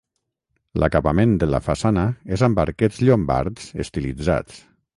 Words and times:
L'acabament 0.83 1.35
de 1.43 1.49
la 1.55 1.59
façana 1.67 2.05
és 2.37 2.45
amb 2.49 2.63
arquets 2.65 2.99
llombards 3.09 3.69
estilitzats. 3.85 4.59